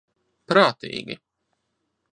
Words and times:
Prātīgi. 0.53 1.19